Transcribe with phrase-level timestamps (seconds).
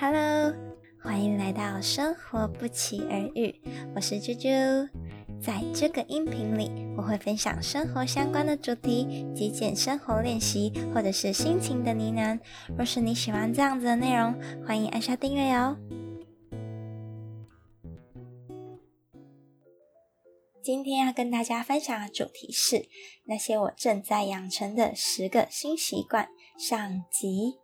[0.00, 0.54] Hello，
[1.02, 3.54] 欢迎来到生活不期而遇，
[3.94, 4.88] 我是啾啾。
[5.42, 12.40] 在这个音频里，我会分享生活相关的主题、极简生活练习，或者是心情的呢喃。
[12.78, 14.34] 若是你喜欢这样子的内容，
[14.66, 15.76] 欢迎按下订阅哦。
[20.62, 22.86] 今天要跟大家分享的主题是
[23.24, 26.26] 那些我正在养成的十个新习惯
[26.58, 27.59] 上集。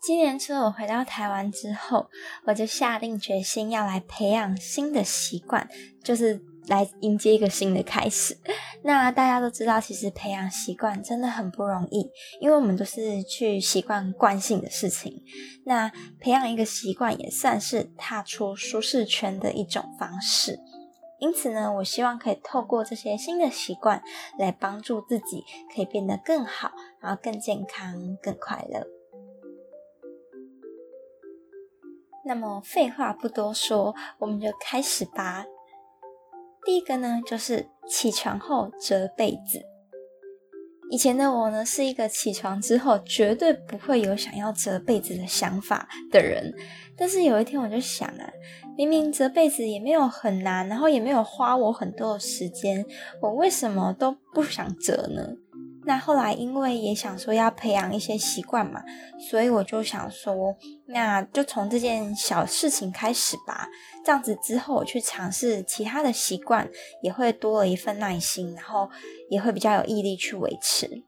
[0.00, 2.08] 今年初我回到台湾之后，
[2.44, 5.68] 我就下定决心要来培养新的习惯，
[6.04, 8.38] 就是来迎接一个新的开始。
[8.84, 12.08] 那大家都知道，其实培养习惯真的很不容易，
[12.40, 15.20] 因为我们都是去习惯惯性的事情。
[15.66, 15.90] 那
[16.20, 20.58] 培养一个习惯也算是踏出舒适圈的一种方式。
[21.18, 24.00] 因此呢，我希望可以透过这些新的习惯
[24.38, 28.86] 来帮助自己，可以变得更好，然后更健康、更快乐。
[32.28, 35.46] 那么废话不多说，我们就开始吧。
[36.66, 39.62] 第一个呢，就是起床后折被子。
[40.90, 46.52] 以前的我呢，是一个起床之后绝对不会有想要折被子的想法的人。
[46.98, 48.30] 但是有一天我就想啊，
[48.76, 52.84] 明明折被子也没有很难，然后也没有花我很多的时间，
[53.22, 55.26] 我为什么都不想折呢？
[55.88, 58.82] 那后来，因为也想说要培养一些习惯嘛，
[59.18, 60.54] 所以我就想说，
[60.88, 63.66] 那就从这件小事情开始吧。
[64.04, 66.68] 这样子之后，我去尝试其他的习惯，
[67.02, 68.90] 也会多了一份耐心，然后
[69.30, 71.02] 也会比较有毅力去维持。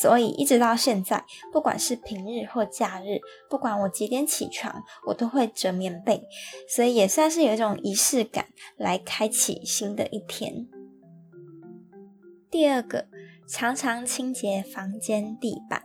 [0.00, 3.20] 所以一直到现在，不管是平日或假日，
[3.50, 6.26] 不管我几点起床，我都会折棉被，
[6.66, 8.46] 所以也算是有一种仪式感，
[8.78, 10.66] 来开启新的一天。
[12.50, 13.04] 第二个。
[13.50, 15.82] 常常清洁房间地板。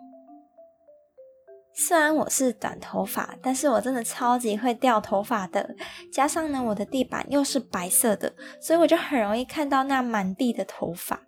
[1.74, 5.74] 虽然我是短头发，但是我真的超级会掉头发的。
[6.12, 11.22] 加上呢，我的地板又是白色的，所以我就很容易看到那满地的头发。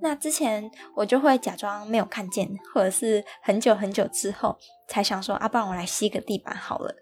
[0.00, 4.56] 那之前我就会假装没有看见，或者是很久很久之后
[4.88, 6.94] 才想说，啊，不然我来吸个地板好了。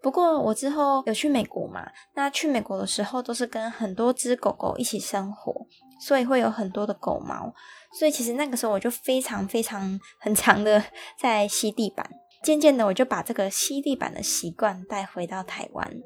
[0.00, 5.66] 不过我之后有去美国嘛，那去美国的时候都是跟很多只狗狗一起生活，
[6.04, 7.54] 所以会有很多的狗毛。
[7.98, 10.82] 所以其实那个时候我就非常非常很长的
[11.16, 12.04] 在吸地板，
[12.42, 16.02] 渐渐的我就把这个吸地板的习惯带回到台湾。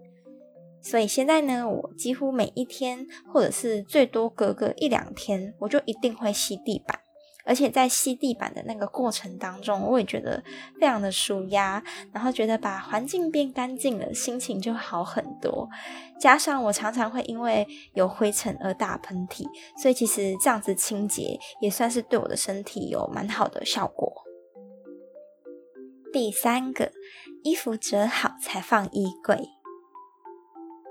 [0.82, 7.00] 所以现在呢，我几乎每一天或者是最多隔个一两天，我就一定会吸地板。
[7.46, 10.42] 而且在吸地板的那个过程当中，我也觉得
[10.80, 15.68] 非常的舒压，然后觉得把环境变干净了，心情就好很多。
[16.18, 19.44] 加上我常常会因为有灰尘而打喷嚏，
[19.80, 24.12] 所以其实这样子清洁也算是对我的身体有蛮好的效果。
[26.12, 26.90] 第三个，
[27.44, 29.50] 衣服折好才放衣柜。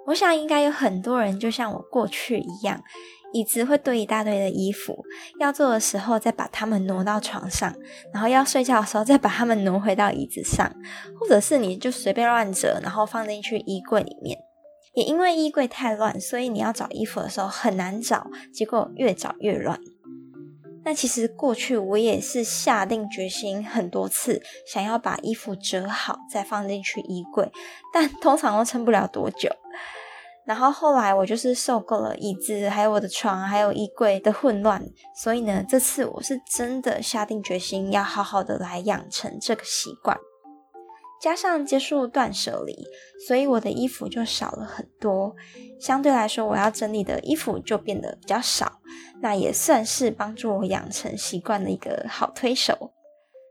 [0.07, 2.83] 我想应该有很多人就像我过去一样。
[3.35, 5.03] 椅子会堆一大堆的衣服，
[5.41, 7.75] 要做的时候再把它们挪到床上，
[8.13, 10.73] 然后要睡觉的时候再把它们挪回到椅子上，
[11.19, 14.40] 或者是你就随便乱折，然后放进去衣柜里面。
[14.94, 19.78] 也因为衣柜太乱，所以你要找衣服的时候很难找，结果越找越乱。
[20.85, 27.51] 那其实过去我也是下定决心很多次，想要把衣服折好再放进去衣柜，
[27.94, 29.50] 但通常都撑不了多久。
[30.45, 34.79] 然后后来我就是受够了椅子，还有我的床，还有衣柜的混乱，
[35.16, 40.16] 所以呢，这次我是真的下定决心要好好的来养成这个习惯。
[41.19, 42.75] 加上结束断舍离，
[43.28, 45.35] 所以我的衣服就少了很多。
[45.79, 48.79] 相对来说，我要整理的衣服就变得比较少，
[49.22, 52.91] 那也算是帮助我养成习惯的一个好推手。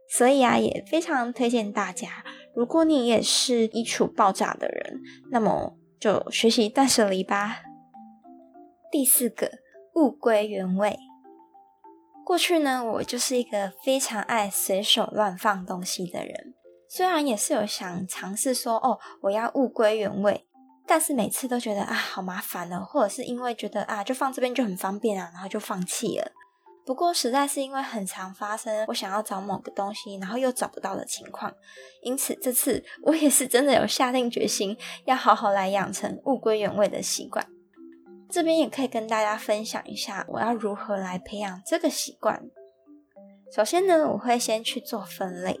[0.07, 2.23] 所以啊，也非常推荐大家，
[2.55, 5.75] 如果你也是衣橱爆炸的人，那么。
[6.05, 7.63] 就学习断舍离吧。
[8.91, 9.49] 第四个，
[9.95, 10.99] 物归原位。
[12.23, 16.53] 过去呢，我就是一个非常爱随手乱放东西的人。
[16.87, 20.47] 虽然也是有想尝试说，哦，我要物归原位，
[20.85, 26.31] 但是每次都觉得啊，好麻烦哦，或者是因为觉得啊，就放这边就很方便啊，然后就放弃了。
[26.85, 31.51] 不过，实在是因为很常发生我想要找某个东西，然后又找不到的情况，
[32.03, 37.43] 因此这次我也是真的有下定决心，要好好来养成物归原位的习惯。
[38.29, 42.43] 这边也可以跟大家分享一下，我要如何来培养这个习惯。
[43.55, 45.57] 首先呢，我会先去做分类，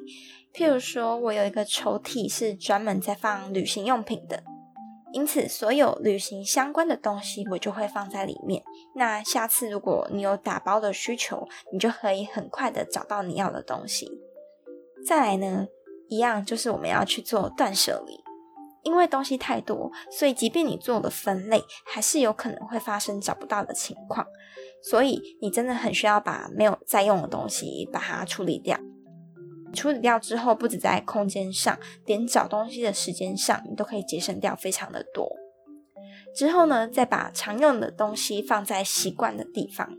[0.53, 4.43] 譬如说我有一个抽屉是专门在放旅行用品的。
[5.15, 8.61] 因此，所有旅行相关的东西我就会放在里面。
[8.95, 14.11] 那下次如果你有打包的需求，你就可以很快的找到你要的东西。
[15.07, 15.67] 再来呢，
[16.09, 18.21] 一样，就是我们要去做断舍离。
[18.83, 24.27] 因为东西太多，所以即便你做了分类，还是有可能会发生找不到的情况。
[24.83, 28.77] 所以你真的很需要把没有在用的东西把它处理掉。
[29.75, 35.29] 处理掉之后，不止在空间上，连找东西的时间上，你都可以节省掉非常的多。
[36.35, 39.97] 之后呢，再把常用的东西放在习惯的地方。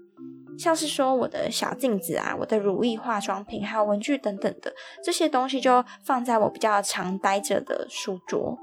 [0.59, 4.75] 像是说我的小镜子啊，我的如意、化妆品，还有文具等等的
[5.05, 8.59] 这些东西，就放在我比较常待着的书桌。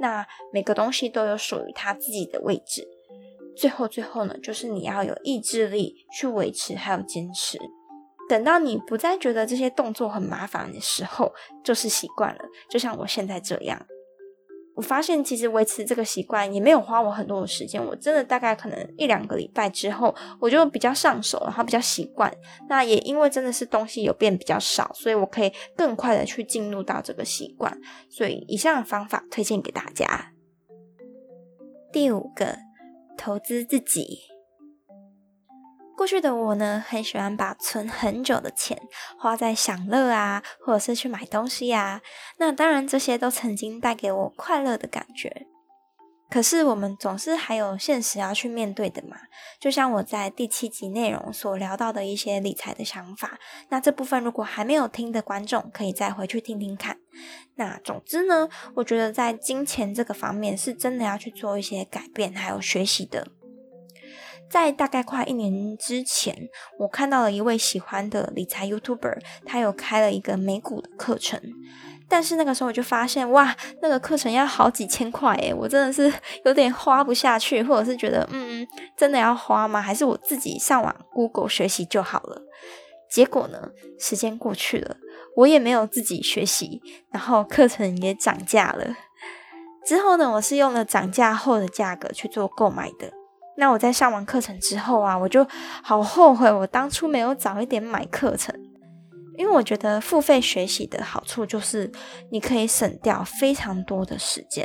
[0.00, 2.86] 那每个东西都有属于它自己的位置。
[3.56, 7.58] 最后，最后呢，就是你要有意志力去维持，还有坚持。
[8.28, 11.32] 等到你不再觉得这些动作很麻烦的时候，
[11.64, 12.40] 就是习惯了。
[12.68, 13.86] 就像我现在这样。
[14.76, 22.32] 我发现其实维持这个习惯也没有花我很多的时间，我真的大概可能一两个礼拜之后，我就比较上手，然后比较习惯。
[22.68, 27.76] 那也因为真的是东西有变比较少，所以我可以更快的去进入到这个习惯。
[28.08, 30.32] 所以以上方法推荐给大家。
[31.92, 32.58] 第五个，
[33.16, 34.20] 投资自己。
[35.98, 38.80] 过去的我呢，很喜欢把存很久的钱
[39.18, 42.00] 花在享乐啊，或者是去买东西啊。
[42.36, 45.48] 那当然，这些都曾经带给我快乐的感觉。
[46.30, 49.16] 可是，我们总是还有现实要去面对的嘛。
[49.58, 53.36] 就像我在第七集内容所聊到的一些理财的想法，
[53.70, 56.96] 那这部分如果还没有听的观众，可以再回去听听看。
[57.56, 63.26] 那总之呢，我觉得在金钱这个方面，是真的要去做一些改变，还有学习的。
[64.50, 66.48] 在大概快一年之前，
[66.78, 71.40] 我看到了一位喜欢的理财 YouTuber，他有开了一个美股的课程。
[72.10, 76.10] 但是那个时候我就发现，哇，那个课程要好几千块诶，我真的是
[76.46, 78.66] 有点花不下去，或者是觉得，嗯，
[78.96, 79.82] 真的要花吗？
[79.82, 82.40] 还是我自己上网 Google 学习就好了？
[83.10, 84.96] 结果呢，时间过去了，
[85.36, 86.80] 我也没有自己学习，
[87.10, 88.96] 然后课程也涨价了。
[89.84, 93.12] 之后呢，我是用了涨价后的价格去做购买的。
[93.58, 95.44] 那我在上完课程之后啊，我就
[95.82, 98.54] 好后悔，我当初没有早一点买课程，
[99.36, 101.90] 因为我觉得付费学习的好处就是
[102.30, 104.64] 你可以省掉非常多的时间。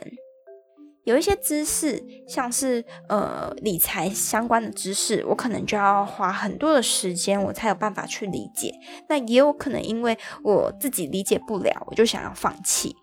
[1.05, 8.71] 有一些知识，像是呃理财相关的知识，我可能就要花很多的时间，我才有办法去理解。
[9.09, 12.95] 那也有可能因为我自己理解不了，我就想要放弃。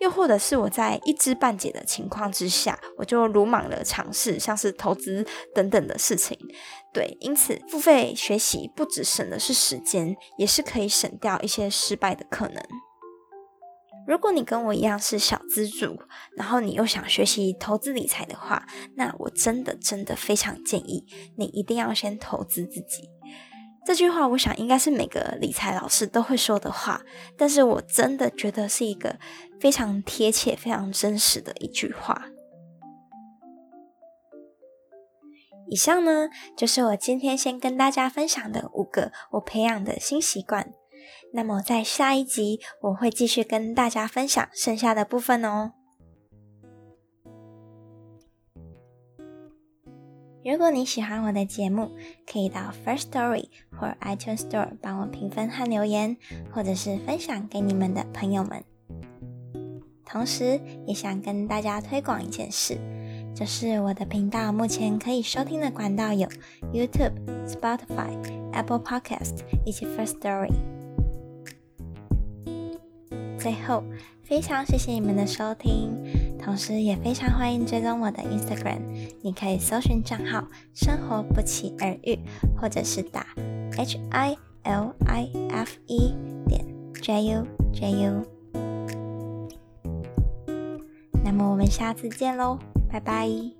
[0.00, 6.38] 又或者是我在一知半解的情况之下，我就鲁莽的尝试，像是投资等等的事情。
[6.92, 12.62] 对，因此付费学习不只省的是时间，也是可以省掉一些失败的可能。
[14.06, 15.98] 如果你跟我一样是小资主，
[16.34, 21.04] 然后你又想学习投资理财的话，那我真的真的非常建议
[21.36, 23.10] 你一定要先投资自己。
[23.86, 27.00] 这句话，我想应该是每个理财老师都会说的话，
[27.38, 29.18] 但是我真的觉得是一个
[29.58, 32.26] 非常贴切、非常真实的一句话。
[35.70, 40.72] 以上呢，就是我今天先跟大家分享的五个我培养的新习惯。
[41.32, 45.72] 那么在下一集，我会继续跟大家分享剩下的部分哦。
[50.50, 51.90] 如果你喜欢我的节目，
[52.26, 56.16] 可以到 First Story 或 iTunes Store 帮我评分和留言，
[56.50, 58.64] 或者是分享给你们的朋友们。
[60.06, 62.78] 同时，也想跟大家推广一件事，
[63.34, 66.26] 就是我的频道目前可以收听的管道有
[66.72, 67.12] YouTube、
[67.46, 68.16] Spotify、
[68.54, 70.54] Apple Podcast 以及 First Story。
[73.38, 73.84] 最后，
[74.22, 75.92] 非常谢谢你们的收听。
[76.48, 78.80] 同时，也非常欢迎追踪我的 Instagram，
[79.20, 82.18] 你可以搜寻账号“生活不期而遇”，
[82.56, 83.26] 或者是打
[83.76, 86.14] H I L I F E
[86.48, 86.64] 点
[87.02, 88.24] J U J U。
[91.22, 92.58] 那么我们下次见喽，
[92.90, 93.57] 拜拜。